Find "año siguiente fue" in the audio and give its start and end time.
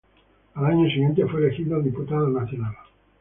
0.65-1.41